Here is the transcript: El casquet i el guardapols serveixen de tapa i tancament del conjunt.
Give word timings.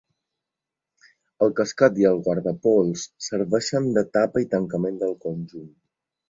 El 1.47 1.51
casquet 1.59 1.99
i 2.03 2.07
el 2.11 2.17
guardapols 2.27 3.03
serveixen 3.27 3.91
de 3.99 4.05
tapa 4.19 4.45
i 4.47 4.49
tancament 4.55 4.99
del 5.05 5.15
conjunt. 5.29 5.71